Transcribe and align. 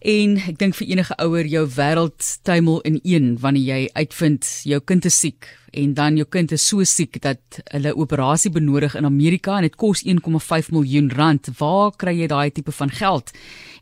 En 0.00 0.38
ek 0.48 0.56
dink 0.56 0.72
vir 0.78 0.86
enige 0.94 1.14
ouer 1.20 1.44
jou 1.44 1.66
wêreld 1.76 2.26
tuimel 2.48 2.78
in 2.88 2.94
een 3.04 3.34
wanneer 3.42 3.66
jy 3.68 3.88
uitvind 3.92 4.46
jou 4.64 4.78
kind 4.80 5.04
is 5.04 5.18
siek 5.20 5.48
en 5.76 5.92
dan 5.94 6.16
jou 6.16 6.24
kind 6.24 6.52
is 6.56 6.62
so 6.64 6.84
siek 6.88 7.18
dat 7.20 7.58
hulle 7.74 7.92
operasie 7.92 8.48
benodig 8.50 8.94
in 8.96 9.04
Amerika 9.04 9.58
en 9.58 9.66
dit 9.68 9.76
kos 9.76 10.00
1,5 10.08 10.70
miljoen 10.72 11.10
rand. 11.12 11.50
Waar 11.58 11.92
kry 12.00 12.14
jy 12.16 12.30
daai 12.32 12.48
tipe 12.50 12.72
van 12.72 12.88
geld? 12.90 13.28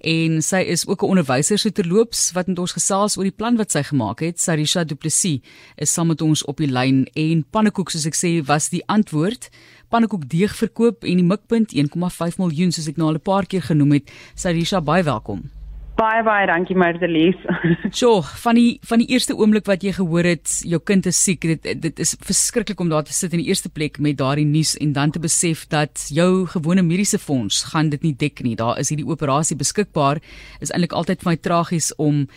En 0.02 0.42
sy 0.42 0.64
is 0.66 0.86
ook 0.88 1.02
'n 1.02 1.08
onderwyser 1.14 1.58
so 1.58 1.70
terloops 1.70 2.32
wat 2.32 2.48
met 2.48 2.58
ons 2.58 2.72
gesels 2.72 3.16
oor 3.16 3.24
die 3.24 3.38
plan 3.38 3.56
wat 3.56 3.70
sy 3.70 3.82
gemaak 3.82 4.18
het. 4.20 4.40
Sarisha 4.40 4.84
Du 4.84 4.94
Plessis 4.94 5.40
is 5.76 5.92
saam 5.92 6.08
met 6.08 6.20
ons 6.20 6.44
op 6.44 6.56
die 6.56 6.70
lyn 6.70 7.06
en 7.14 7.44
pannekoek 7.50 7.90
soos 7.90 8.06
ek 8.06 8.14
sê 8.14 8.44
was 8.44 8.68
die 8.68 8.82
antwoord. 8.86 9.50
Pannekoek 9.88 10.28
deeg 10.28 10.56
verkoop 10.56 11.04
en 11.04 11.16
die 11.16 11.24
mikpunt 11.24 11.72
1,5 11.72 12.38
miljoen 12.38 12.72
soos 12.72 12.88
ek 12.88 12.96
nou 12.96 13.06
al 13.08 13.14
'n 13.14 13.20
paar 13.20 13.46
keer 13.46 13.62
genoem 13.62 13.92
het. 13.92 14.10
Sarisha 14.34 14.80
baie 14.80 15.04
welkom. 15.04 15.57
Baie 15.98 16.20
baie 16.22 16.46
dankie 16.46 16.76
Martelies. 16.78 17.38
So, 18.00 18.20
van 18.44 18.54
die 18.54 18.78
van 18.86 19.00
die 19.02 19.08
eerste 19.10 19.34
oomblik 19.34 19.66
wat 19.66 19.82
jy 19.82 19.90
gehoor 19.96 20.26
het 20.28 20.52
jou 20.62 20.78
kind 20.78 21.08
is 21.10 21.18
siek, 21.18 21.42
dit 21.42 21.64
dit 21.82 22.02
is 22.04 22.12
verskriklik 22.22 22.78
om 22.78 22.90
daar 22.92 23.02
te 23.02 23.14
sit 23.16 23.32
in 23.34 23.40
die 23.42 23.48
eerste 23.50 23.70
plek 23.74 23.98
met 23.98 24.20
daardie 24.20 24.46
nuus 24.46 24.76
en 24.78 24.92
dan 24.94 25.10
te 25.10 25.18
besef 25.18 25.64
dat 25.72 26.04
jou 26.14 26.46
gewone 26.52 26.84
mediese 26.86 27.18
fonds 27.18 27.64
gaan 27.72 27.90
dit 27.90 28.04
nie 28.06 28.14
dek 28.14 28.44
nie. 28.46 28.54
Daar 28.54 28.78
is 28.78 28.92
hierdie 28.92 29.08
operasie 29.10 29.58
beskikbaar. 29.58 30.20
Is 30.62 30.70
eintlik 30.70 30.94
altyd 30.94 31.24
vir 31.24 31.32
my 31.32 31.36
tragies 31.48 31.90
om 31.98 32.28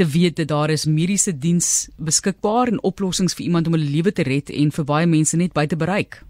te 0.00 0.06
weet 0.08 0.38
dat 0.40 0.48
daar 0.48 0.72
is 0.72 0.86
mediese 0.88 1.34
diens 1.36 1.90
beskikbaar 2.00 2.72
en 2.72 2.80
oplossings 2.88 3.36
vir 3.36 3.50
iemand 3.50 3.68
om 3.68 3.76
'n 3.76 3.84
lewe 3.84 4.12
te 4.16 4.24
red 4.24 4.48
en 4.48 4.72
vir 4.72 4.84
baie 4.84 5.06
mense 5.06 5.36
net 5.36 5.52
buite 5.52 5.76
bereik. 5.76 6.22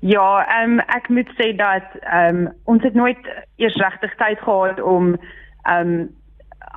Ja, 0.00 0.46
ehm 0.48 0.78
um, 0.78 0.80
ek 0.80 1.08
moet 1.08 1.28
sê 1.36 1.52
dat 1.56 1.84
ehm 2.00 2.46
um, 2.46 2.48
ons 2.64 2.82
het 2.82 2.94
nooit 2.94 3.20
eers 3.56 3.76
regtig 3.76 4.16
tyd 4.16 4.38
gehad 4.40 4.80
om 4.80 5.18
um 5.66 6.08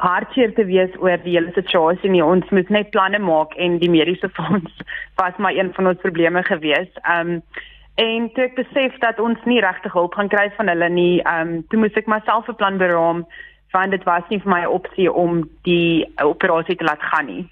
hartseer 0.02 0.53
te 0.55 0.66
wees 0.66 0.94
oor 0.99 1.20
die 1.23 1.35
hele 1.35 1.52
situasie 1.53 2.09
nie. 2.09 2.23
Ons 2.23 2.48
moet 2.49 2.70
net 2.70 2.91
planne 2.91 3.20
maak 3.20 3.54
en 3.57 3.77
die 3.82 3.90
mediese 3.90 4.29
fonds 4.38 4.71
was 5.20 5.38
maar 5.38 5.54
een 5.54 5.73
van 5.73 5.88
ons 5.88 6.01
probleme 6.01 6.43
gewees. 6.43 6.90
Um 7.10 7.41
en 8.01 8.29
toe 8.34 8.48
ek 8.48 8.55
besef 8.55 8.98
dat 9.04 9.20
ons 9.20 9.40
nie 9.46 9.62
regtig 9.62 9.93
hulp 9.93 10.15
gaan 10.15 10.32
kry 10.32 10.48
van 10.57 10.71
hulle 10.71 10.90
nie, 10.90 11.21
um 11.27 11.60
toe 11.70 11.79
moes 11.79 11.98
ek 11.99 12.07
myself 12.07 12.49
'n 12.49 12.55
plan 12.55 12.77
beraam 12.77 13.26
want 13.71 13.91
dit 13.91 14.04
was 14.04 14.23
nie 14.29 14.40
vir 14.40 14.51
my 14.51 14.62
'n 14.62 14.76
opsie 14.79 15.12
om 15.12 15.49
die 15.63 16.07
operasie 16.23 16.76
te 16.76 16.84
laat 16.84 17.01
gaan 17.01 17.26
nie. 17.26 17.51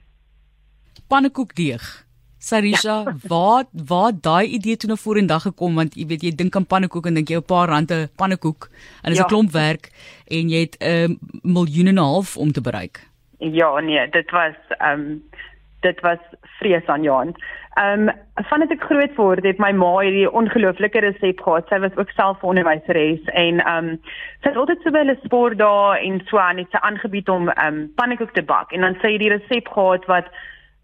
Pannekoek 1.08 1.56
deeg. 1.56 2.09
Sarisha, 2.40 3.04
ja. 3.06 3.14
waar 3.28 3.64
waar 3.88 4.12
daai 4.22 4.48
idee 4.48 4.78
toe 4.78 4.90
na 4.90 4.96
vorendag 4.96 5.42
gekom 5.42 5.76
want 5.76 5.96
jy 6.00 6.06
weet 6.08 6.22
jy 6.24 6.32
dink 6.32 6.56
aan 6.56 6.68
pannekoek 6.74 7.10
en 7.10 7.20
dink 7.20 7.30
jy 7.30 7.36
'n 7.38 7.52
paar 7.52 7.68
rande 7.68 8.08
pannekoek 8.16 8.70
en 9.04 9.12
is 9.12 9.20
'n 9.20 9.22
ja. 9.22 9.28
klomp 9.28 9.52
werk 9.52 9.92
en 10.28 10.50
jy 10.50 10.60
het 10.60 10.78
'n 10.80 11.12
uh, 11.12 11.16
miljoen 11.44 11.88
en 11.88 12.00
'n 12.00 12.08
half 12.12 12.38
om 12.38 12.52
te 12.52 12.62
bereik. 12.62 13.04
Ja, 13.40 13.80
nee, 13.80 14.10
dit 14.10 14.32
was 14.32 14.56
ehm 14.80 15.00
um, 15.00 15.24
dit 15.82 16.00
was 16.00 16.20
vrees 16.60 16.86
aan 16.86 17.04
Johan. 17.04 17.36
Ehm 17.74 18.10
um, 18.10 18.16
vandat 18.50 18.72
ek 18.72 18.84
groot 18.84 19.16
word 19.16 19.44
het 19.44 19.60
my 19.60 19.72
ma 19.72 19.92
hierdie 20.00 20.32
ongelooflike 20.32 21.00
resep 21.00 21.42
gehad. 21.44 21.68
Sy 21.68 21.80
was 21.80 21.96
ook 21.96 22.10
self 22.10 22.42
'n 22.42 22.52
onderwyseres 22.52 23.24
en 23.34 23.60
ehm 23.60 23.90
um, 23.90 24.00
sy 24.42 24.48
het 24.50 24.58
altyd 24.58 24.82
so 24.84 24.92
baie 24.92 25.18
sport 25.24 25.58
daar 25.58 25.98
en 25.98 26.22
so 26.26 26.38
aan 26.38 26.58
iets 26.58 26.80
aangebied 26.82 27.30
om 27.30 27.50
ehm 27.50 27.68
um, 27.68 27.92
pannekoek 27.96 28.32
te 28.32 28.44
bak 28.44 28.72
en 28.72 28.82
dan 28.82 28.98
sy 29.02 29.18
die 29.18 29.30
resep 29.30 29.68
gehad 29.68 30.06
wat 30.06 30.28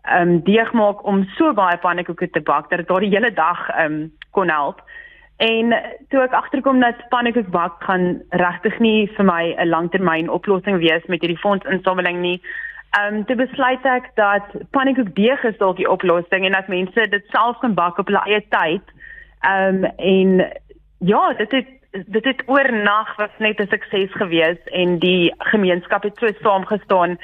ehm 0.06 0.30
um, 0.30 0.44
deeg 0.44 0.72
maak 0.74 1.06
om 1.06 1.24
so 1.38 1.54
baie 1.54 1.78
pannekoeke 1.78 2.30
te 2.30 2.42
bak 2.42 2.70
dat 2.70 2.80
dit 2.80 2.88
daar 2.88 3.00
die 3.00 3.14
hele 3.14 3.34
dag 3.34 3.70
ehm 3.70 3.94
um, 3.94 4.12
kon 4.32 4.50
help. 4.50 4.82
En 5.38 5.74
toe 6.10 6.22
ek 6.22 6.34
agterkom 6.34 6.80
dat 6.80 7.08
pannekoek 7.10 7.48
bak 7.52 7.84
gaan 7.84 8.22
regtig 8.30 8.80
nie 8.80 9.08
vir 9.18 9.26
my 9.26 9.56
'n 9.58 9.68
langtermyn 9.68 10.30
oplossing 10.30 10.78
wees 10.78 11.06
met 11.06 11.22
hierdie 11.22 11.44
fondsinsameling 11.44 12.20
nie. 12.22 12.42
Ehm 12.98 13.16
um, 13.16 13.26
toe 13.26 13.36
besluit 13.36 13.86
ek 13.86 14.12
dat 14.16 14.46
pannekoek 14.72 15.16
deeg 15.16 15.44
is 15.44 15.58
dalk 15.58 15.78
die 15.78 15.90
oplossing 15.90 16.46
en 16.46 16.52
dat 16.52 16.68
mense 16.68 17.10
dit 17.10 17.26
self 17.30 17.58
kan 17.60 17.74
bak 17.74 17.98
op 17.98 18.08
hulle 18.08 18.24
eie 18.26 18.44
tyd. 18.50 18.86
Ehm 19.42 19.84
um, 19.84 19.92
en 19.98 20.52
ja, 21.00 21.34
dit 21.34 21.52
het 21.52 21.68
dit 22.06 22.26
het 22.26 22.44
oornag 22.46 23.16
was 23.16 23.36
net 23.38 23.60
'n 23.60 23.68
sukses 23.68 24.12
gewees 24.12 24.62
en 24.66 25.00
die 25.00 25.34
gemeenskap 25.38 26.04
het 26.04 26.18
so 26.18 26.28
saamgestaan 26.42 27.18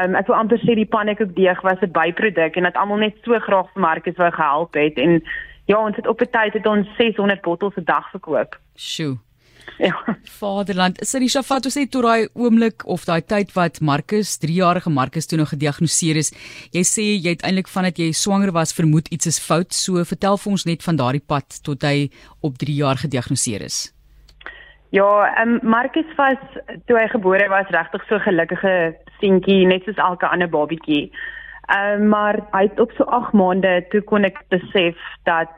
um, 0.00 0.14
ek 0.14 0.26
wil 0.26 0.36
amper 0.36 0.60
sê 0.62 0.76
die 0.78 0.88
pannekoek 0.88 1.34
deeg 1.36 1.62
was 1.62 1.80
'n 1.82 1.92
byproduk 1.92 2.56
en 2.56 2.68
dat 2.68 2.76
almal 2.76 2.98
net 2.98 3.16
so 3.24 3.38
graag 3.38 3.72
vir 3.72 3.82
Marcus 3.82 4.16
wou 4.16 4.30
gehelp 4.30 4.74
het 4.74 4.98
en 4.98 5.22
ja, 5.66 5.78
ons 5.78 5.96
het 5.96 6.06
op 6.06 6.20
'n 6.20 6.30
tyd 6.30 6.52
het 6.52 6.66
ons 6.66 6.86
600 6.96 7.40
bottels 7.42 7.76
'n 7.76 7.84
dag 7.84 8.10
verkoop. 8.10 8.58
Sjoe. 8.76 9.18
Ja. 9.78 9.94
Vaderland, 10.40 10.98
Sarisha 11.06 11.42
Fatou 11.42 11.70
sê 11.70 11.86
toe 11.88 12.02
daai 12.02 12.28
oomblik 12.34 12.84
of 12.86 13.04
daai 13.04 13.22
tyd 13.22 13.52
wat 13.56 13.80
Marcus, 13.80 14.38
3-jarige 14.42 14.90
Marcus 14.90 15.26
toe 15.26 15.38
nog 15.38 15.48
gediagnoseer 15.54 16.16
is. 16.16 16.32
Jy 16.70 16.84
sê 16.86 17.06
jy 17.22 17.34
het 17.34 17.42
eintlik 17.46 17.68
vandat 17.68 17.98
jy 17.98 18.12
swanger 18.12 18.52
was 18.52 18.72
vermoed 18.72 19.08
iets 19.08 19.26
is 19.26 19.38
fout. 19.38 19.72
So 19.74 20.04
vertel 20.04 20.38
vir 20.38 20.52
ons 20.52 20.66
net 20.68 20.82
van 20.82 20.96
daardie 20.96 21.24
pad 21.26 21.62
tot 21.62 21.82
hy 21.82 22.10
op 22.40 22.58
3 22.58 22.74
jaar 22.74 22.96
gediagnoseer 22.96 23.62
is. 23.62 23.92
Ja, 24.92 25.08
ehm 25.40 25.56
um, 25.56 25.60
Marcus 25.62 26.10
was 26.18 26.40
toe 26.86 26.98
hy 26.98 27.06
gebore 27.08 27.48
was 27.48 27.70
regtig 27.72 28.02
so 28.08 28.18
gelukkige 28.20 28.94
seentjie, 29.22 29.62
net 29.70 29.86
soos 29.86 30.00
elke 30.02 30.28
ander 30.28 30.50
babietjie. 30.50 31.06
Ehm 31.72 32.02
um, 32.02 32.08
maar 32.12 32.40
hy 32.52 32.66
het 32.66 32.80
op 32.82 32.90
so 32.98 33.04
8 33.04 33.32
maande 33.38 33.84
toe 33.94 34.02
kon 34.02 34.26
ek 34.28 34.42
besef 34.50 34.98
dat 35.24 35.52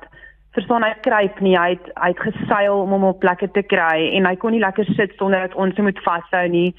verstaan 0.54 0.84
hy 0.86 0.92
kruip 1.02 1.40
nie, 1.42 1.56
hy 1.58 1.70
het 1.74 1.88
hy 1.98 2.10
het 2.12 2.20
gesuil 2.26 2.82
om 2.82 2.92
hom 2.94 3.08
op 3.08 3.22
plekke 3.24 3.48
te 3.56 3.64
kry 3.66 4.10
en 4.14 4.28
hy 4.28 4.36
kon 4.36 4.54
nie 4.54 4.62
lekker 4.62 4.86
sit 4.94 5.16
sonder 5.18 5.48
dat 5.48 5.56
ons 5.58 5.80
hom 5.80 5.88
moet 5.90 6.04
vashou 6.04 6.44
nie. 6.48 6.74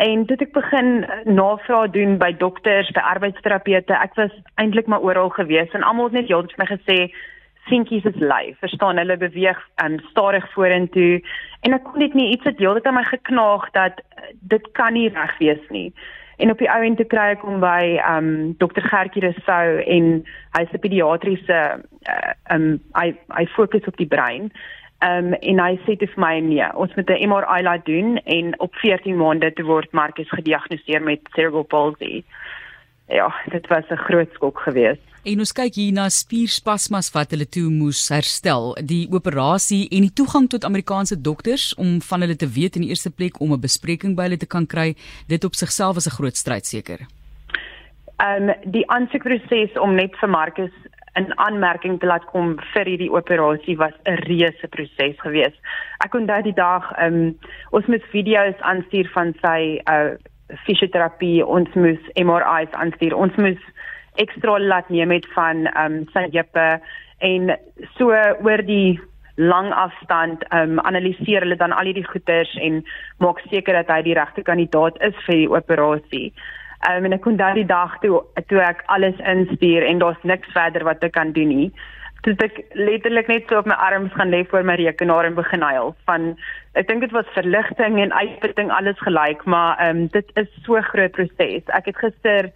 En 0.00 0.22
toe 0.26 0.38
ek 0.40 0.54
begin 0.56 1.02
navraag 1.28 1.90
doen 1.92 2.16
by 2.20 2.30
dokters, 2.40 2.88
by 2.96 3.02
arbeidsterapeute, 3.04 3.92
ek 3.92 4.16
was 4.16 4.32
eintlik 4.62 4.88
maar 4.88 5.04
oral 5.04 5.28
gewees 5.34 5.74
en 5.76 5.84
almal 5.84 6.08
het 6.08 6.20
net 6.20 6.30
heeltemal 6.32 6.56
vir 6.56 6.64
my 6.64 6.70
gesê 6.70 6.98
seentjies 7.68 8.06
is 8.08 8.22
lui. 8.22 8.54
Verstaan, 8.62 8.98
hulle 9.02 9.18
beweeg 9.20 9.60
um, 9.84 9.98
stadig 10.08 10.46
vorentoe 10.54 11.20
en 11.66 11.76
ek 11.76 11.84
kon 11.84 12.00
net 12.00 12.16
nie 12.16 12.30
iets 12.32 12.48
het 12.48 12.62
heeltyd 12.62 12.88
aan 12.88 12.96
my 12.96 13.04
geknaag 13.10 13.68
dat 13.76 14.00
uh, 14.00 14.32
dit 14.54 14.72
kan 14.78 14.96
nie 14.96 15.10
reg 15.12 15.36
wees 15.42 15.68
nie. 15.74 15.90
En 16.40 16.50
op 16.50 16.58
die 16.58 16.70
ou 16.72 16.82
end 16.84 16.96
te 16.96 17.04
kry 17.04 17.34
ek 17.34 17.42
hom 17.44 17.58
by 17.60 18.00
um 18.08 18.28
dokter 18.62 18.84
Gertjie 18.88 19.20
Rousseau 19.26 19.80
en 19.84 20.06
hy's 20.56 20.70
'n 20.72 20.80
pediatriese 20.80 21.58
uh, 22.08 22.32
um 22.54 22.78
hy 22.96 23.12
hy 23.36 23.44
fokus 23.56 23.84
op 23.90 23.98
die 24.00 24.08
brein. 24.08 24.48
Um 25.04 25.34
en 25.34 25.60
hy 25.60 25.74
sê 25.84 25.98
dit 26.00 26.08
vir 26.14 26.22
my 26.24 26.38
nee, 26.40 26.70
ons 26.74 26.94
moet 26.96 27.10
'n 27.10 27.28
MRI 27.28 27.60
laat 27.62 27.84
doen 27.84 28.16
en 28.24 28.54
op 28.60 28.74
14 28.80 29.16
maande 29.16 29.52
te 29.52 29.64
word 29.68 29.92
Marcus 29.92 30.32
gediagnoseer 30.32 31.02
met 31.02 31.20
cerebral 31.36 31.68
palsy. 31.68 32.24
Ja, 33.08 33.28
dit 33.50 33.66
was 33.68 33.84
'n 33.90 34.04
groot 34.08 34.32
skok 34.32 34.58
geweest. 34.60 35.09
En 35.20 35.42
ons 35.42 35.50
kyk 35.52 35.74
hier 35.76 35.92
na 35.92 36.06
spierspasmas 36.08 37.10
wat 37.12 37.34
hulle 37.34 37.44
toe 37.44 37.66
moes 37.68 38.06
herstel, 38.08 38.70
die 38.80 39.02
operasie 39.12 39.82
en 39.92 40.06
die 40.06 40.14
toegang 40.16 40.46
tot 40.48 40.64
Amerikaanse 40.64 41.18
dokters 41.20 41.74
om 41.76 41.98
van 42.06 42.24
hulle 42.24 42.38
te 42.40 42.48
weet 42.48 42.78
in 42.78 42.86
die 42.86 42.94
eerste 42.94 43.12
plek 43.12 43.36
om 43.44 43.52
'n 43.52 43.60
bespreking 43.60 44.14
by 44.16 44.30
hulle 44.30 44.40
te 44.40 44.48
kan 44.48 44.64
kry, 44.66 44.96
dit 45.28 45.44
op 45.44 45.54
sigself 45.54 45.96
is 45.96 46.06
'n 46.08 46.16
groot 46.16 46.36
stryd 46.36 46.64
seker. 46.64 47.04
Ehm 48.16 48.48
um, 48.48 48.54
die 48.64 48.88
aansoekproses 48.88 49.76
om 49.76 49.94
net 49.94 50.16
vir 50.16 50.28
Marcus 50.28 50.72
'n 51.16 51.32
aanmerking 51.36 52.00
te 52.00 52.06
laat 52.06 52.24
kom 52.24 52.56
vir 52.72 52.86
hierdie 52.86 53.12
operasie 53.12 53.76
was 53.76 53.92
'n 54.06 54.16
reuse 54.24 54.68
proses 54.68 55.20
geweest. 55.20 55.60
Ek 55.98 56.14
onthou 56.14 56.42
die 56.42 56.56
dag 56.56 56.92
ehm 56.96 57.14
um, 57.14 57.38
ons 57.70 57.86
moet 57.86 58.04
video's 58.10 58.58
aanstuur 58.60 59.08
van 59.12 59.34
sy 59.42 59.80
uh 59.84 60.16
fisioterapie, 60.66 61.46
ons 61.46 61.68
moet 61.74 62.00
MRI's 62.14 62.72
aanstuur, 62.72 63.14
ons 63.14 63.36
moet 63.36 63.60
ekstra 64.22 64.58
laat 64.58 64.88
neem 64.88 65.10
het 65.16 65.28
van 65.34 65.66
ehm 65.66 66.00
um, 66.00 66.08
sy 66.14 66.26
heupe 66.32 66.66
en 67.20 67.54
so 67.96 68.12
oor 68.44 68.62
die 68.66 69.00
lang 69.40 69.72
afstand 69.72 70.44
ehm 70.48 70.78
um, 70.78 70.80
analiseer 70.84 71.44
hulle 71.46 71.56
dan 71.56 71.72
al 71.72 71.88
hierdie 71.88 72.06
goeters 72.06 72.54
en 72.60 72.82
maak 73.24 73.40
seker 73.48 73.78
dat 73.80 73.92
hy 73.94 74.02
die 74.08 74.16
regte 74.18 74.42
kandidaat 74.44 74.98
is 75.10 75.16
vir 75.26 75.38
die 75.42 75.52
operasie. 75.60 76.26
Ehm 76.88 76.98
um, 76.98 77.08
en 77.08 77.16
ek 77.16 77.24
kon 77.24 77.40
daardie 77.40 77.66
dag 77.68 77.96
toe 78.04 78.20
toe 78.52 78.60
ek 78.64 78.84
alles 78.96 79.16
instuur 79.32 79.86
en 79.86 80.02
daar's 80.02 80.28
niks 80.32 80.52
verder 80.56 80.84
wat 80.88 81.04
ek 81.04 81.16
kan 81.16 81.32
doen 81.36 81.52
nie. 81.54 81.70
Toe 82.24 82.34
ek 82.44 82.60
letterlik 82.76 83.28
net 83.32 83.48
so 83.48 83.62
op 83.62 83.68
my 83.68 83.76
arms 83.80 84.12
gaan 84.12 84.32
lê 84.32 84.42
voor 84.48 84.64
my 84.68 84.76
rekenaar 84.76 85.24
en 85.24 85.38
begin 85.38 85.64
huil 85.64 85.94
van 86.08 86.34
ek 86.76 86.88
dink 86.88 87.00
dit 87.06 87.14
was 87.16 87.36
verligting 87.36 88.00
en 88.00 88.12
uitputting 88.12 88.72
alles 88.72 89.00
gelyk, 89.06 89.44
maar 89.44 89.78
ehm 89.78 90.04
um, 90.04 90.10
dit 90.16 90.36
is 90.42 90.50
so 90.66 90.80
groot 90.92 91.16
proses. 91.16 91.64
Ek 91.80 91.88
het 91.88 92.04
gister 92.04 92.52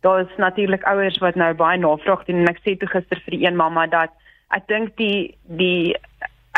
daar 0.00 0.20
is 0.20 0.36
natuurlik 0.36 0.84
ouers 0.88 1.18
wat 1.18 1.34
nou 1.34 1.54
baie 1.54 1.78
navraag 1.78 2.24
doen 2.24 2.42
en 2.42 2.52
ek 2.52 2.62
sê 2.64 2.76
toe 2.78 2.88
gister 2.88 3.20
vir 3.24 3.36
die 3.36 3.46
een 3.46 3.56
mamma 3.56 3.86
dat 3.86 4.14
ek 4.56 4.68
dink 4.68 4.96
die 4.96 5.36
die 5.60 5.96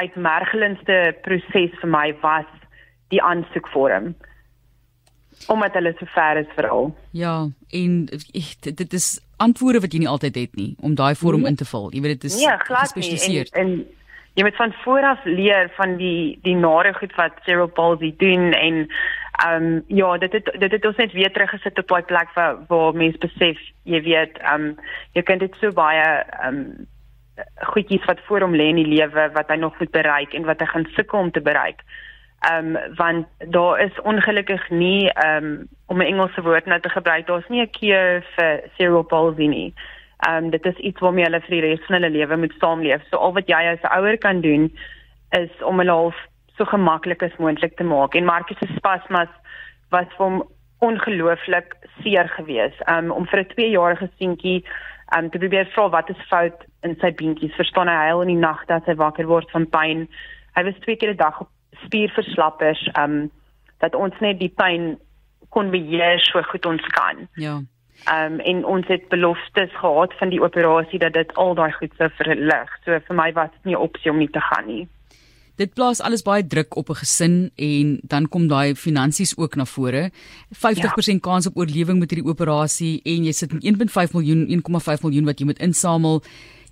uitmergelendste 0.01 1.17
proses 1.23 1.75
vir 1.81 1.91
my 1.91 2.13
was 2.23 2.49
die 3.13 3.23
aansoekvorm 3.23 4.15
omdat 5.51 5.75
hulle 5.75 5.91
so 5.99 6.07
ver 6.15 6.37
is 6.37 6.51
veral. 6.55 6.93
Ja, 7.11 7.49
en 7.75 7.95
ek, 8.37 8.75
dit 8.77 8.93
is 8.93 9.09
antwoorde 9.43 9.81
wat 9.83 9.95
jy 9.95 10.05
nie 10.05 10.11
altyd 10.11 10.37
het 10.39 10.55
nie 10.55 10.75
om 10.81 10.95
daai 10.95 11.15
vorm 11.19 11.43
nee, 11.43 11.51
in 11.51 11.59
te 11.59 11.67
vul. 11.67 11.89
Jy 11.91 12.03
weet 12.05 12.21
dit 12.21 12.31
is 12.31 12.39
nee, 12.39 12.59
gespesialiseer. 12.69 13.51
En, 13.53 13.73
en 13.73 14.13
jy 14.39 14.47
moet 14.47 14.61
van 14.61 14.75
vooraf 14.85 15.25
leer 15.29 15.73
van 15.77 15.97
die 16.01 16.39
die 16.47 16.55
nare 16.57 16.95
goed 16.97 17.15
wat 17.19 17.41
cerebral 17.47 17.73
palsy 17.79 18.13
doen 18.23 18.53
en 18.57 18.87
Ehm 19.33 19.63
um, 19.63 19.85
ja, 19.87 20.19
dit 20.19 20.33
het 20.33 20.51
dit 20.59 20.73
het 20.73 20.87
ons 20.87 20.97
net 20.97 21.13
weer 21.13 21.33
teruggesit 21.33 21.79
op 21.79 21.89
daai 21.89 22.03
plek 22.03 22.33
waar 22.35 22.57
waar 22.69 22.95
mense 22.95 23.19
besef, 23.19 23.59
jy 23.83 24.03
weet, 24.03 24.39
ehm 24.39 24.65
um, 24.65 24.79
jy 25.13 25.23
kan 25.23 25.39
dit 25.39 25.55
so 25.61 25.73
baie 25.73 26.05
ehm 26.05 26.57
um, 26.57 26.89
goedjies 27.73 28.05
wat 28.05 28.21
voor 28.27 28.45
hom 28.45 28.55
lê 28.55 28.69
in 28.69 28.77
die 28.77 28.91
lewe 28.93 29.31
wat 29.33 29.49
hy 29.49 29.57
nog 29.57 29.79
moet 29.79 29.91
bereik 29.91 30.35
en 30.35 30.45
wat 30.45 30.61
hy 30.61 30.67
gaan 30.67 30.89
sukkel 30.97 31.19
om 31.19 31.31
te 31.31 31.41
bereik. 31.41 31.81
Ehm 32.51 32.77
um, 32.77 32.95
want 32.97 33.27
daar 33.57 33.81
is 33.81 34.01
ongelukkig 34.03 34.71
nie 34.71 35.09
ehm 35.11 35.45
um, 35.45 35.69
om 35.87 36.03
'n 36.03 36.11
Engelse 36.13 36.43
woord 36.43 36.67
nou 36.67 36.81
te 36.81 36.89
gebruik, 36.89 37.27
daar's 37.27 37.49
nie 37.49 37.63
'n 37.63 37.71
cure 37.71 38.23
vir 38.37 38.63
cerebral 38.77 39.03
palsy 39.03 39.47
nie. 39.47 39.75
Ehm 40.29 40.45
um, 40.45 40.51
dit 40.51 40.65
is 40.67 40.77
iets 40.77 41.01
waarmee 41.01 41.25
hulle 41.25 41.41
vir 41.41 41.51
die 41.51 41.61
res 41.61 41.87
van 41.87 41.95
hulle 41.95 42.11
lewe 42.11 42.37
moet 42.37 42.55
saamleef. 42.59 43.03
So 43.11 43.17
al 43.17 43.33
wat 43.33 43.49
jy 43.49 43.63
as 43.73 43.83
'n 43.83 43.99
ouer 43.99 44.19
kan 44.19 44.41
doen 44.41 44.73
is 45.31 45.63
om 45.63 45.79
hulle 45.79 45.91
half 45.91 46.17
so 46.57 46.65
gemaklik 46.65 47.23
as 47.23 47.37
moontlik 47.39 47.77
te 47.77 47.85
maak. 47.85 48.15
En 48.15 48.25
Marcus 48.25 48.59
se 48.59 48.69
spasmas 48.77 49.33
was 49.91 50.09
vir 50.17 50.27
hom 50.27 50.43
ongelooflik 50.83 51.77
seer 52.03 52.29
geweest. 52.37 52.81
Um 52.91 53.11
om 53.11 53.27
vir 53.27 53.41
'n 53.41 53.53
2-jarige 53.55 54.09
seentjie 54.19 54.65
um 55.17 55.31
te 55.31 55.39
probeer 55.39 55.67
vra 55.75 55.89
wat 55.89 56.11
is 56.11 56.29
fout 56.29 56.65
in 56.83 56.97
sy 57.01 57.13
beentjies. 57.13 57.55
Verstaan 57.55 57.89
hy 57.89 57.99
huil 58.09 58.23
in 58.23 58.35
die 58.35 58.45
nag 58.47 58.65
dat 58.67 58.87
hy 58.87 58.95
wakker 58.95 59.27
word 59.27 59.51
van 59.51 59.69
pyn. 59.69 60.09
Hy 60.57 60.65
was 60.65 60.81
twee 60.81 60.97
keer 60.97 61.13
'n 61.13 61.17
dag 61.17 61.41
op 61.41 61.49
spierverslappers 61.85 62.89
um 62.99 63.31
dat 63.79 63.95
ons 63.95 64.15
net 64.21 64.39
die 64.39 64.55
pyn 64.63 64.99
kon 65.51 65.71
beheer 65.71 66.21
so 66.21 66.43
goed 66.43 66.67
ons 66.67 66.87
kan. 66.87 67.29
Ja. 67.35 67.61
Um 68.11 68.41
en 68.41 68.65
ons 68.65 68.87
het 68.87 69.09
beloftes 69.09 69.71
gehad 69.73 70.15
van 70.19 70.29
die 70.29 70.43
operasie 70.43 70.99
dat 70.99 71.13
dit 71.13 71.35
al 71.35 71.55
daai 71.55 71.73
goed 71.73 71.95
sou 71.97 72.09
verlig. 72.11 72.71
So 72.85 72.99
vir 72.99 73.17
my 73.17 73.33
was 73.33 73.51
dit 73.51 73.65
nie 73.65 73.77
'n 73.77 73.85
opsie 73.89 74.11
om 74.11 74.19
nie 74.19 74.31
te 74.31 74.41
gaan 74.41 74.67
nie. 74.67 74.89
Dit 75.61 75.75
plaas 75.75 76.01
alles 76.01 76.23
baie 76.25 76.47
druk 76.47 76.77
op 76.77 76.89
'n 76.89 77.01
gesin 77.03 77.51
en 77.57 78.01
dan 78.03 78.29
kom 78.29 78.49
daai 78.49 78.75
finansies 78.75 79.37
ook 79.37 79.55
na 79.57 79.65
vore. 79.65 80.11
50% 80.51 81.21
ja. 81.21 81.29
kans 81.29 81.47
op 81.47 81.57
oorlewing 81.57 81.99
met 81.99 82.11
hierdie 82.11 82.31
operasie 82.31 83.01
en 83.05 83.25
jy 83.25 83.33
sit 83.33 83.53
met 83.53 83.65
1.5 83.65 84.13
miljoen, 84.13 84.47
1.5 84.49 85.03
miljoen 85.03 85.25
wat 85.25 85.39
jy 85.39 85.45
moet 85.45 85.59
insamel. 85.59 86.23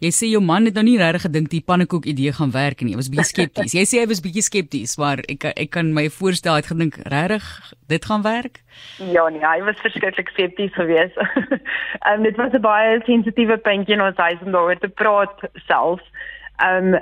Jy 0.00 0.11
sê 0.17 0.29
jou 0.32 0.41
man 0.41 0.65
het 0.65 0.75
nou 0.79 0.85
nie 0.87 0.97
regtig 0.97 1.27
gedink 1.27 1.50
die 1.53 1.61
pannekoek 1.61 2.06
idee 2.09 2.32
gaan 2.32 2.50
werk 2.55 2.81
nie. 2.81 2.94
Hy 2.94 2.97
was 2.97 3.11
bietjie 3.12 3.29
skepties. 3.29 3.75
Jy 3.77 3.82
sê 3.85 3.99
hy 4.00 4.06
was 4.09 4.23
bietjie 4.25 4.43
skepties, 4.47 4.97
maar 4.97 5.21
ek 5.29 5.44
ek 5.50 5.71
kan 5.71 5.93
my 5.93 6.06
voorstel 6.09 6.55
hy 6.56 6.62
het 6.62 6.71
gedink 6.73 6.97
regtig 7.05 7.75
dit 7.93 8.05
gaan 8.09 8.25
werk? 8.25 8.62
Ja 9.12 9.29
nee, 9.29 9.44
hy 9.44 9.61
was 9.67 9.83
verskriklik 9.85 10.33
skepties 10.33 10.73
geweest. 10.73 11.21
Ehm 12.06 12.17
um, 12.17 12.23
dit 12.23 12.37
was 12.41 12.56
'n 12.56 12.65
baie 12.65 13.03
sensitiewe 13.05 13.59
puntjie 13.61 13.94
in 13.94 14.00
ons 14.00 14.17
huis 14.17 14.41
om 14.41 14.53
daaroor 14.56 14.81
te 14.81 14.88
praat 14.88 15.37
self. 15.69 16.00
Ehm 16.65 16.94
um, 16.94 17.00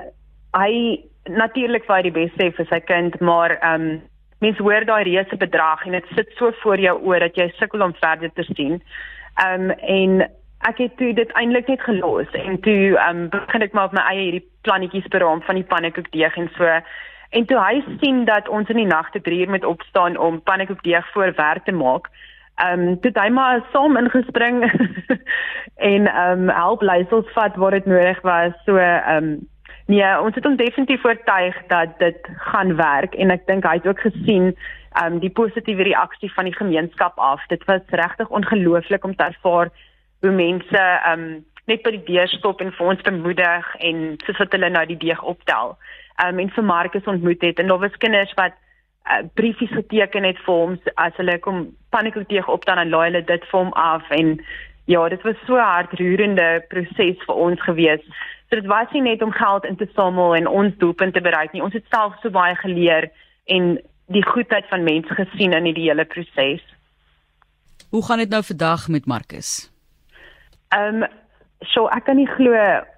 hy 0.58 0.98
natuurlik 1.28 1.84
vir 1.84 2.02
die 2.02 2.14
beste 2.14 2.50
vir 2.56 2.66
sy 2.70 2.80
kind, 2.80 3.20
maar 3.20 3.58
ehm 3.58 3.90
um, 3.90 4.00
mens 4.38 4.58
hoor 4.62 4.84
daai 4.86 5.02
reuse 5.02 5.36
bedrag 5.36 5.80
en 5.86 5.96
dit 5.96 6.10
sit 6.14 6.28
so 6.38 6.52
voor 6.62 6.78
jou 6.78 6.94
oor 7.02 7.18
dat 7.18 7.36
jy 7.36 7.48
sukkel 7.58 7.82
om 7.82 7.94
verder 8.00 8.30
te 8.34 8.46
sien. 8.54 8.82
Ehm 9.42 9.70
um, 9.70 9.70
en 9.70 10.28
ek 10.66 10.78
het 10.82 10.96
toe 10.98 11.12
dit 11.14 11.32
eintlik 11.38 11.68
net 11.68 11.82
gelos 11.86 12.30
en 12.32 12.60
toe 12.60 12.94
ehm 12.94 13.24
um, 13.24 13.28
begin 13.34 13.66
ek 13.66 13.74
maar 13.74 13.90
op 13.90 13.98
my 13.98 14.06
eie 14.10 14.22
hierdie 14.22 14.46
plannetjies 14.66 15.10
beraam 15.14 15.42
van 15.42 15.58
die 15.60 15.68
pannekoekdeeg 15.74 16.36
en 16.36 16.50
so. 16.56 16.80
En 17.30 17.44
toe 17.44 17.58
hy 17.60 17.82
sien 18.00 18.24
dat 18.24 18.48
ons 18.48 18.68
in 18.68 18.80
die 18.80 18.88
nagte 18.88 19.20
3 19.20 19.40
uur 19.44 19.50
moet 19.50 19.64
opstaan 19.64 20.16
om 20.16 20.42
pannekoekdeeg 20.42 21.12
voor 21.12 21.34
werk 21.36 21.64
te 21.64 21.72
maak. 21.72 22.08
Ehm 22.58 22.88
um, 22.88 23.00
toe 23.00 23.12
hy 23.14 23.28
maar 23.28 23.62
saam 23.72 23.96
ingespring 23.96 24.64
en 25.92 26.06
ehm 26.06 26.48
um, 26.48 26.48
help 26.48 26.82
leisels 26.82 27.30
vat 27.34 27.56
waar 27.56 27.70
dit 27.70 27.86
nodig 27.86 28.20
was. 28.22 28.52
So 28.64 28.76
ehm 28.76 29.24
um, 29.24 29.48
Nee, 29.88 30.20
ons 30.20 30.34
het 30.36 30.46
ons 30.46 30.56
definitief 30.60 31.04
oortuig 31.04 31.56
dat 31.66 31.94
dit 31.98 32.26
gaan 32.50 32.74
werk 32.76 33.14
en 33.14 33.30
ek 33.32 33.46
dink 33.48 33.64
hy 33.64 33.78
het 33.78 33.86
ook 33.88 34.02
gesien 34.04 34.50
um 35.00 35.16
die 35.22 35.32
positiewe 35.32 35.86
reaksie 35.88 36.28
van 36.34 36.44
die 36.44 36.56
gemeenskap 36.56 37.16
af. 37.16 37.46
Dit 37.48 37.64
was 37.64 37.80
regtig 37.96 38.28
ongelooflik 38.28 39.04
om 39.04 39.14
te 39.16 39.30
ervaar 39.30 39.72
hoe 40.20 40.34
mense 40.34 40.84
um 41.12 41.24
net 41.72 41.82
by 41.86 41.94
die 41.96 42.04
deur 42.04 42.28
stop 42.28 42.60
en 42.60 42.74
vir 42.76 42.92
ons 42.92 43.06
bemoedig 43.08 43.72
en 43.88 44.04
soos 44.26 44.44
wat 44.44 44.52
hulle 44.56 44.68
nou 44.76 44.84
die 44.92 45.00
deeg 45.06 45.24
optel. 45.32 45.78
Um 46.26 46.44
en 46.44 46.52
vir 46.52 46.68
Marcus 46.68 47.08
ontmoet 47.08 47.48
het 47.48 47.58
en 47.58 47.72
daar 47.72 47.80
was 47.86 47.96
kinders 48.04 48.36
wat 48.36 48.60
uh, 49.08 49.24
briefies 49.40 49.72
geteken 49.72 50.28
het 50.28 50.44
vir 50.44 50.54
hom 50.54 50.76
as 51.00 51.16
hulle 51.16 51.38
kom 51.48 51.64
pannekoekdeeg 51.96 52.48
optel 52.48 52.76
en 52.76 52.92
laai 52.92 53.06
hulle 53.08 53.24
dit 53.24 53.48
vir 53.50 53.60
hom 53.62 53.72
af 53.72 54.04
en 54.20 54.36
ja, 54.88 55.08
dit 55.08 55.22
was 55.22 55.36
so 55.46 55.54
'n 55.54 55.72
hartroerende 55.74 56.64
proses 56.68 57.18
vir 57.26 57.34
ons 57.34 57.60
gewees. 57.62 58.02
So 58.48 58.56
dit 58.56 58.66
was 58.66 58.90
nie 58.92 59.02
net 59.02 59.22
om 59.22 59.32
geld 59.32 59.64
in 59.64 59.76
te 59.76 59.88
samel 59.94 60.34
en 60.34 60.46
ons 60.46 60.76
doelpunt 60.76 61.14
te 61.14 61.20
bereik 61.20 61.52
nie. 61.52 61.62
Ons 61.62 61.72
het 61.72 61.84
self 61.90 62.14
so 62.20 62.30
baie 62.30 62.54
geleer 62.56 63.10
en 63.44 63.80
die 64.06 64.24
goedheid 64.24 64.64
van 64.68 64.82
mense 64.82 65.14
gesien 65.14 65.52
in 65.52 65.64
die 65.64 65.74
hele 65.82 66.04
proses. 66.04 66.62
Hoe 67.90 68.04
gaan 68.04 68.18
dit 68.18 68.28
nou 68.28 68.42
vandag 68.42 68.88
met 68.88 69.06
Marcus? 69.06 69.70
Ehm 70.68 71.02
um, 71.02 71.08
so 71.60 71.86
ek 71.86 72.04
kan 72.04 72.16
nie 72.16 72.28
glo 72.28 72.54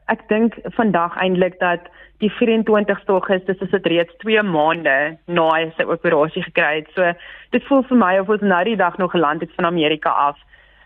ek 0.06 0.28
dink 0.28 0.54
vandag 0.76 1.16
eintlik 1.16 1.58
dat 1.58 1.80
die 2.18 2.30
24ste 2.30 3.06
Augustus 3.06 3.58
is 3.60 3.70
dit 3.70 3.86
reeds 3.86 4.16
2 4.16 4.42
maande 4.42 5.16
na 5.26 5.48
hy 5.54 5.72
sy 5.76 5.82
operasie 5.82 6.42
gekry 6.42 6.74
het. 6.82 6.88
So 6.94 7.12
dit 7.50 7.64
voel 7.64 7.82
vir 7.82 7.96
my 7.96 8.18
of 8.18 8.28
ons 8.28 8.42
nou 8.42 8.64
die 8.64 8.76
dag 8.76 8.98
nog 8.98 9.10
geland 9.10 9.40
het 9.40 9.54
van 9.56 9.64
Amerika 9.64 10.10
af. 10.10 10.38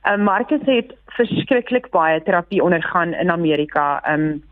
Um, 0.05 0.21
Marcus 0.23 0.61
het 0.69 0.93
verskriklik 1.17 1.91
baie 1.91 2.23
terapie 2.23 2.63
ondergaan 2.63 3.15
in 3.15 3.31
Amerika. 3.31 4.03
Um, 4.09 4.43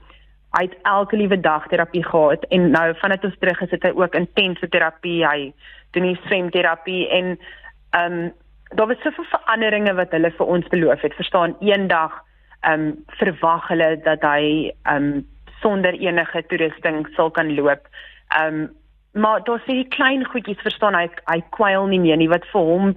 hy 0.56 0.62
het 0.68 0.76
elke 0.88 1.16
liewe 1.16 1.40
dag 1.40 1.66
terapie 1.68 2.04
gehad 2.04 2.44
en 2.48 2.70
nou 2.70 2.94
vandat 3.00 3.24
ons 3.24 3.36
terug 3.40 3.60
is 3.64 3.70
het 3.70 3.82
hy 3.82 3.92
ook 3.96 4.16
intense 4.16 4.68
terapie. 4.68 5.20
Hy 5.26 5.52
doen 5.92 6.08
die 6.08 6.20
swemterapie 6.26 7.04
en 7.12 7.34
um, 7.96 8.18
daar 8.76 8.88
was 8.88 9.00
soveel 9.04 9.28
veranderinge 9.32 9.94
wat 9.96 10.12
hulle 10.16 10.32
vir 10.38 10.52
ons 10.56 10.68
beloof 10.72 11.04
het. 11.04 11.16
Verstaan 11.20 11.56
eendag 11.60 12.16
um, 12.68 12.92
verwag 13.20 13.68
hulle 13.68 13.90
dat 14.04 14.24
hy 14.24 14.72
um, 14.88 15.26
sonder 15.60 15.96
enige 16.00 16.44
toerusting 16.48 17.04
sal 17.16 17.30
kan 17.30 17.52
loop. 17.54 17.88
Um, 18.40 18.70
maar 19.12 19.44
daar 19.44 19.60
sê 19.68 19.82
klein 19.92 20.24
goedjies 20.24 20.64
verstaan 20.64 20.96
hy 20.96 21.08
hy 21.28 21.42
kwyl 21.56 21.88
nie 21.92 22.00
meer 22.00 22.16
nie. 22.16 22.30
Wat 22.32 22.48
vir 22.52 22.68
hom 22.72 22.94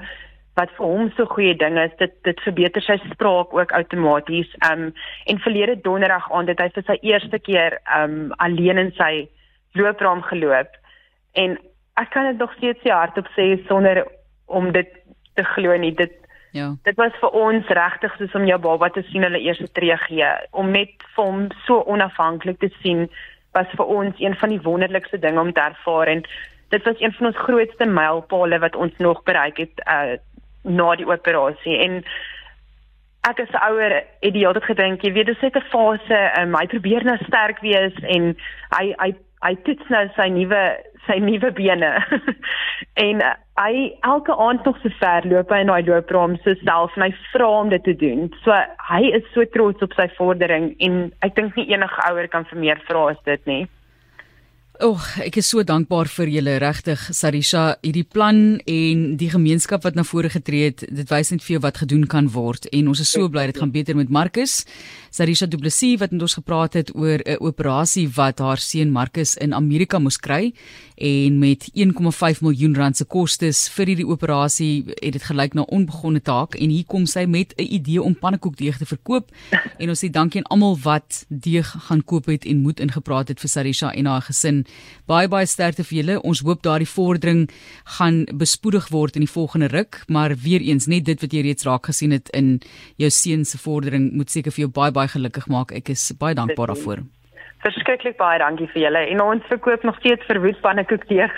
wat 0.55 0.71
vir 0.77 0.87
hom 0.87 1.09
so 1.15 1.27
goeie 1.27 1.55
ding 1.59 1.77
is 1.79 1.93
dit 1.99 2.13
dit 2.27 2.41
verbeter 2.47 2.83
sy 2.83 2.95
spraak 3.03 3.53
ook 3.53 3.73
outomaties. 3.75 4.51
Um 4.71 4.91
en 5.25 5.41
verlede 5.43 5.75
donderdag 5.87 6.31
aand 6.31 6.51
het 6.53 6.63
hy 6.63 6.69
vir 6.77 6.85
sy 6.87 6.97
eerste 7.11 7.39
keer 7.39 7.79
um 7.97 8.33
alleen 8.45 8.79
in 8.81 8.91
sy 8.99 9.27
loopraam 9.75 10.23
geloop 10.29 10.77
en 11.35 11.57
ek 11.99 12.11
kan 12.11 12.29
dit 12.31 12.39
nog 12.39 12.53
steeds 12.55 12.81
se 12.83 12.91
hardop 12.91 13.27
sê 13.35 13.49
sonder 13.67 14.05
om 14.47 14.71
dit 14.71 14.91
te 15.35 15.43
glo 15.55 15.75
nie. 15.77 15.91
Dit 15.91 16.15
ja. 16.55 16.69
Dit 16.87 16.95
was 16.95 17.15
vir 17.19 17.35
ons 17.35 17.71
regtig 17.79 18.13
soos 18.15 18.35
om 18.39 18.47
jou 18.47 18.57
baba 18.63 18.87
te 18.95 19.03
sien 19.11 19.27
hulle 19.27 19.41
eerste 19.43 19.67
tree 19.75 19.97
gee 20.07 20.29
om 20.55 20.71
net 20.71 21.03
vir 21.15 21.25
hom 21.25 21.47
so 21.65 21.83
onafhanklik 21.91 22.61
te 22.61 22.71
sien 22.79 23.09
was 23.55 23.67
vir 23.75 23.91
ons 23.91 24.21
een 24.23 24.35
van 24.39 24.53
die 24.53 24.61
wonderlikste 24.63 25.19
dinge 25.19 25.41
om 25.41 25.51
te 25.51 25.63
ervaar 25.63 26.11
en 26.13 26.23
dit 26.71 26.87
was 26.87 27.03
een 27.03 27.11
van 27.17 27.27
ons 27.31 27.43
grootste 27.43 27.87
mylpale 27.87 28.59
wat 28.63 28.75
ons 28.75 28.95
nog 29.03 29.23
bereik 29.27 29.59
het 29.65 29.83
uh 29.83 30.15
na 30.65 30.95
die 30.99 31.07
operasie. 31.07 31.77
En 31.85 32.01
ek 33.29 33.41
as 33.45 33.55
ouer 33.65 33.93
het 33.99 34.33
die 34.33 34.43
hele 34.43 34.57
tyd 34.57 34.69
gedink 34.69 35.05
jy 35.05 35.13
weet 35.15 35.29
dis 35.31 35.41
net 35.41 35.55
'n 35.57 35.69
fase 35.71 36.19
um, 36.41 36.57
hy 36.57 36.65
probeer 36.73 37.05
nou 37.05 37.17
sterk 37.25 37.61
wees 37.65 37.95
en 38.17 38.35
hy 38.77 38.85
hy 39.01 39.13
hy 39.45 39.53
toets 39.65 39.89
nou 39.93 40.05
sy 40.17 40.27
nuwe 40.29 40.63
sy 41.07 41.19
nuwe 41.21 41.51
bene. 41.51 41.91
En 42.95 43.21
uh, 43.23 43.33
hy 43.59 43.91
elke 44.07 44.31
aand 44.31 44.63
nog 44.65 44.77
so 44.79 44.89
ver 44.99 45.25
loop 45.27 45.49
hy 45.51 45.59
in 45.63 45.67
daai 45.67 45.83
loopraam 45.83 46.37
so 46.43 46.55
self 46.63 46.95
en 46.95 47.03
hy 47.03 47.11
vra 47.33 47.47
om 47.47 47.69
dit 47.69 47.83
te 47.83 47.93
doen. 47.95 48.29
So 48.43 48.55
hy 48.89 49.01
is 49.19 49.25
so 49.33 49.45
trots 49.51 49.83
op 49.83 49.93
sy 49.95 50.07
vordering 50.17 50.73
en 50.79 51.11
ek 51.27 51.35
dink 51.35 51.55
nie 51.55 51.67
enige 51.73 52.07
ouer 52.09 52.27
kan 52.27 52.47
vir 52.51 52.59
meer 52.59 52.79
vra 52.87 53.09
as 53.11 53.21
dit 53.27 53.51
nie 53.51 53.65
Oeg, 54.83 55.05
ek 55.23 55.37
is 55.39 55.47
so 55.47 55.63
dankbaar 55.63 56.09
vir 56.11 56.27
julle 56.33 56.57
regtig 56.59 56.99
Sarisha, 57.15 57.77
hierdie 57.85 58.03
plan 58.03 58.57
en 58.67 59.03
die 59.15 59.29
gemeenskap 59.31 59.85
wat 59.87 59.95
na 59.95 60.03
vore 60.03 60.27
getree 60.33 60.67
het. 60.67 60.83
Dit 60.91 61.07
wys 61.13 61.31
net 61.31 61.45
vir 61.45 61.53
jou 61.55 61.61
wat 61.63 61.79
gedoen 61.79 62.03
kan 62.11 62.27
word 62.33 62.67
en 62.75 62.89
ons 62.91 62.99
is 62.99 63.13
so 63.15 63.29
bly 63.31 63.45
dit 63.47 63.61
gaan 63.61 63.71
beter 63.71 63.95
met 63.95 64.11
Marcus. 64.11 64.65
Sarisha 65.15 65.47
Du 65.47 65.55
Plessis 65.61 65.95
wat 66.01 66.11
met 66.11 66.25
ons 66.25 66.35
gepraat 66.35 66.73
het 66.75 66.91
oor 66.91 67.23
'n 67.23 67.37
operasie 67.39 68.09
wat 68.17 68.39
haar 68.39 68.57
seun 68.57 68.91
Marcus 68.91 69.37
in 69.37 69.53
Amerika 69.53 69.99
moes 69.99 70.17
kry 70.17 70.51
en 70.97 71.39
met 71.39 71.69
1,5 71.73 72.41
miljoen 72.41 72.75
rand 72.75 72.97
se 72.97 73.05
kostes 73.05 73.69
vir 73.69 73.85
hierdie 73.85 74.07
operasie 74.07 74.83
het 75.01 75.13
dit 75.13 75.23
gelyk 75.23 75.53
na 75.53 75.61
onbegonne 75.61 76.21
taak 76.21 76.55
en 76.55 76.69
hier 76.69 76.83
kom 76.85 77.05
sy 77.05 77.25
met 77.25 77.53
'n 77.57 77.63
idee 77.63 78.01
om 78.01 78.15
pannekoekdeeg 78.15 78.77
te 78.77 78.85
verkoop 78.85 79.31
en 79.79 79.89
ons 79.89 80.03
sê 80.03 80.09
dankie 80.11 80.39
aan 80.39 80.51
almal 80.51 80.77
wat 80.83 81.25
deeg 81.29 81.75
gaan 81.87 82.03
koop 82.03 82.25
het 82.25 82.45
en 82.45 82.61
moed 82.61 82.79
ingepraat 82.79 83.27
het 83.27 83.39
vir 83.39 83.49
Sarisha 83.49 83.93
en 83.93 84.05
haar 84.05 84.21
gesin 84.21 84.64
baie 85.07 85.27
baie 85.31 85.45
sterkte 85.45 85.83
vir 85.83 85.97
julle. 86.01 86.19
Ons 86.23 86.43
hoop 86.45 86.63
daardie 86.65 86.89
vordering 86.89 87.45
gaan 87.97 88.23
bespoedig 88.33 88.89
word 88.93 89.15
in 89.15 89.25
die 89.25 89.31
volgende 89.31 89.69
ruk, 89.73 90.03
maar 90.07 90.35
weer 90.45 90.61
eens 90.61 90.87
net 90.87 91.05
dit 91.05 91.21
wat 91.21 91.33
jy 91.33 91.43
reeds 91.45 91.65
raak 91.65 91.91
gesien 91.91 92.15
het 92.15 92.29
in 92.33 92.59
jou 93.01 93.09
seun 93.09 93.45
se 93.45 93.57
vordering 93.57 94.11
moet 94.13 94.29
seker 94.29 94.51
vir 94.51 94.67
jou 94.67 94.71
baie 94.71 94.91
baie 94.91 95.11
gelukkig 95.11 95.47
maak. 95.47 95.71
Ek 95.71 95.89
is 95.89 96.11
baie 96.19 96.35
dankbaar 96.35 96.73
daarvoor. 96.73 97.05
Verskriklik 97.65 98.17
baie 98.17 98.39
dankie 98.39 98.67
vir 98.73 98.87
julle. 98.87 99.05
En 99.13 99.21
ons 99.21 99.45
verkoop 99.49 99.83
nog 99.83 99.97
steeds 100.01 100.25
verwoed 100.29 100.59
pannekoekdeeg 100.61 101.33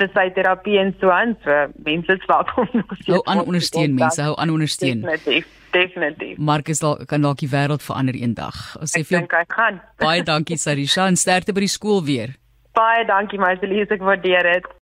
vir 0.00 0.10
sy 0.14 0.26
terapie 0.36 0.78
en 0.80 0.92
so 1.00 1.12
aan. 1.14 1.36
So 1.44 1.56
mense 1.86 2.16
is 2.16 2.26
welkom 2.28 2.68
nog 2.72 2.92
steeds. 2.96 3.12
Hou 3.12 3.22
aan 3.24 3.44
ondersteun 3.44 3.96
mense, 3.98 4.22
hou 4.24 4.34
aan 4.40 4.52
ondersteun. 4.56 5.04
Definitief, 5.04 5.48
definitief. 5.76 6.38
Marcus 6.50 6.82
dalk 6.84 7.06
kan 7.10 7.24
dalk 7.24 7.40
die 7.42 7.50
wêreld 7.52 7.84
verander 7.84 8.18
eendag. 8.18 8.60
Ons 8.80 8.96
sê 8.96 9.04
vir 9.04 9.20
jou 9.20 9.72
baie 10.00 10.24
dankie 10.26 10.60
Sarisha 10.60 11.08
en 11.10 11.20
sterkte 11.20 11.56
by 11.56 11.66
die 11.66 11.72
skool 11.72 12.04
weer. 12.06 12.36
Baie 12.78 13.04
dankie 13.08 13.40
Marcelie, 13.42 13.82
ek 13.96 14.04
waardeer 14.06 14.46
dit. 14.52 14.70